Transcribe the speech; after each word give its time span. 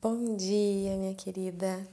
Bom 0.00 0.36
dia, 0.36 0.96
minha 0.96 1.12
querida. 1.12 1.84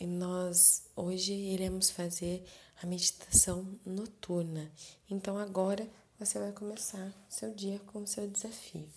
E 0.00 0.06
nós 0.06 0.84
hoje 0.96 1.34
iremos 1.34 1.90
fazer 1.90 2.42
a 2.82 2.86
meditação 2.86 3.78
noturna. 3.84 4.72
Então 5.10 5.36
agora 5.36 5.86
você 6.18 6.38
vai 6.38 6.50
começar 6.50 7.12
seu 7.28 7.52
dia 7.52 7.78
com 7.88 7.98
o 7.98 8.06
seu 8.06 8.26
desafio. 8.26 8.88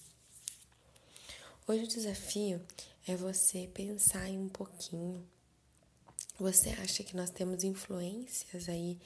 Hoje 1.67 1.83
o 1.83 1.87
desafio 1.89 2.61
é 3.05 3.13
você 3.17 3.69
pensar 3.73 4.29
em 4.29 4.39
um 4.39 4.47
pouquinho. 4.47 5.27
Você 6.39 6.69
acha 6.69 7.03
que 7.03 7.17
nós 7.17 7.29
temos 7.29 7.65
influências 7.65 8.69
aí 8.69 8.97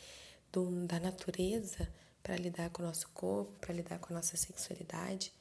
do, 0.51 0.85
da 0.85 0.99
natureza 0.99 1.91
para 2.21 2.37
lidar 2.37 2.69
com 2.69 2.83
o 2.83 2.85
nosso 2.85 3.09
corpo, 3.15 3.51
para 3.59 3.73
lidar 3.73 3.97
com 3.97 4.13
a 4.13 4.17
nossa 4.17 4.37
sexualidade? 4.37 5.33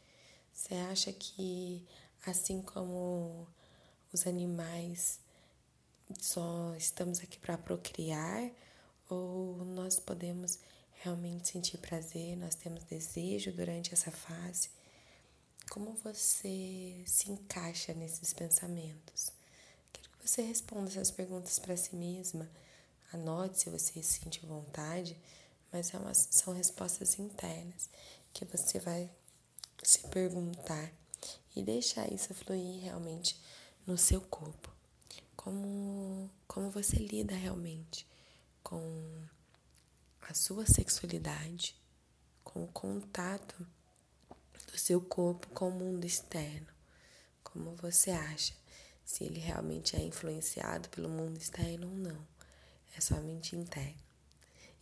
Você 0.50 0.74
acha 0.74 1.12
que 1.12 1.84
assim 2.26 2.62
como 2.62 3.46
os 4.12 4.26
animais 4.26 5.20
só 6.20 6.74
estamos 6.76 7.20
aqui 7.20 7.38
para 7.38 7.58
procriar 7.58 8.50
ou 9.08 9.64
nós 9.64 9.98
podemos 9.98 10.58
realmente 11.02 11.48
sentir 11.48 11.78
prazer, 11.78 12.36
nós 12.36 12.54
temos 12.54 12.84
desejo 12.84 13.52
durante 13.52 13.92
essa 13.92 14.10
fase? 14.10 14.70
Como 15.70 15.92
você 16.02 17.02
se 17.06 17.30
encaixa 17.30 17.92
nesses 17.92 18.32
pensamentos? 18.32 19.30
Quero 19.92 20.08
que 20.10 20.28
você 20.28 20.42
responda 20.42 20.88
essas 20.88 21.10
perguntas 21.10 21.58
para 21.58 21.76
si 21.76 21.94
mesma. 21.94 22.48
Anote 23.12 23.60
se 23.60 23.70
você 23.70 24.02
sente 24.02 24.44
vontade, 24.44 25.16
mas 25.72 25.92
é 25.92 25.98
uma, 25.98 26.14
são 26.14 26.54
respostas 26.54 27.18
internas 27.18 27.88
que 28.32 28.44
você 28.44 28.78
vai 28.78 29.10
se 29.82 30.06
perguntar 30.08 30.90
e 31.58 31.62
deixar 31.64 32.12
isso 32.12 32.32
fluir 32.32 32.82
realmente 32.82 33.36
no 33.84 33.98
seu 33.98 34.20
corpo. 34.20 34.70
Como, 35.36 36.30
como 36.46 36.70
você 36.70 36.96
lida 36.96 37.34
realmente 37.34 38.06
com 38.62 39.26
a 40.28 40.34
sua 40.34 40.64
sexualidade, 40.66 41.74
com 42.44 42.62
o 42.62 42.68
contato 42.68 43.66
do 44.70 44.78
seu 44.78 45.00
corpo 45.00 45.48
com 45.48 45.68
o 45.68 45.72
mundo 45.72 46.04
externo. 46.04 46.68
Como 47.42 47.72
você 47.72 48.10
acha 48.10 48.54
se 49.04 49.24
ele 49.24 49.40
realmente 49.40 49.96
é 49.96 50.00
influenciado 50.00 50.88
pelo 50.90 51.08
mundo 51.08 51.38
externo 51.38 51.88
ou 51.88 51.96
não? 51.96 52.28
É 52.96 53.00
somente 53.00 53.56
interno. 53.56 54.02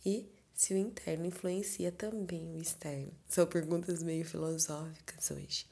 E 0.05 0.29
se 0.53 0.73
o 0.73 0.77
interno 0.77 1.25
influencia 1.25 1.91
também 1.91 2.55
o 2.55 2.61
externo? 2.61 3.13
São 3.27 3.47
perguntas 3.47 4.03
meio 4.03 4.25
filosóficas 4.25 5.31
hoje. 5.31 5.65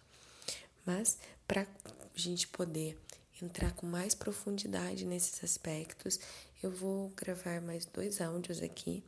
Mas 0.86 1.18
para 1.48 1.62
a 1.64 1.68
gente 2.14 2.48
poder 2.48 2.98
entrar 3.42 3.74
com 3.74 3.86
mais 3.86 4.14
profundidade 4.14 5.06
nesses 5.06 5.44
aspectos, 5.44 6.20
eu 6.62 6.72
vou 6.72 7.10
gravar 7.16 7.62
mais 7.62 7.86
dois 7.86 8.22
áudios 8.22 8.62
aqui. 8.62 9.04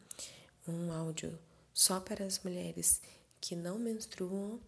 Um 0.68 0.92
áudio 0.92 1.38
só 1.74 2.00
para 2.00 2.26
as 2.26 2.44
mulheres 2.44 3.02
que 3.40 3.56
não 3.56 3.78
menstruam, 3.78 4.60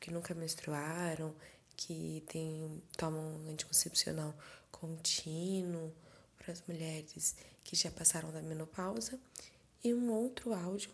que 0.00 0.10
nunca 0.10 0.34
menstruaram, 0.34 1.34
que 1.76 2.22
tem, 2.28 2.82
tomam 2.96 3.48
anticoncepcional 3.48 4.34
contínuo, 4.70 5.92
para 6.36 6.52
as 6.52 6.62
mulheres 6.68 7.34
que 7.64 7.74
já 7.74 7.90
passaram 7.90 8.30
da 8.30 8.42
menopausa, 8.42 9.18
e 9.82 9.94
um 9.94 10.12
outro 10.12 10.52
áudio 10.52 10.90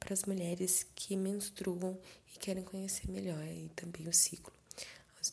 para 0.00 0.14
as 0.14 0.24
mulheres 0.24 0.86
que 0.94 1.16
menstruam 1.16 1.98
e 2.34 2.38
querem 2.38 2.62
conhecer 2.62 3.10
melhor 3.10 3.44
e 3.44 3.70
também 3.74 4.08
o 4.08 4.12
ciclo 4.12 4.52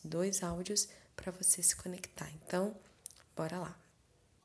dois 0.02 0.42
áudios 0.42 0.88
para 1.16 1.30
você 1.32 1.62
se 1.62 1.76
conectar. 1.76 2.30
Então, 2.30 2.74
bora 3.36 3.58
lá. 3.58 3.83